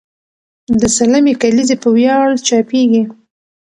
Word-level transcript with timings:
د 0.79 0.81
سلمې 0.97 1.33
کلیزې 1.41 1.75
په 1.83 1.89
ویاړ 1.95 2.27
چاپېږي. 2.47 3.03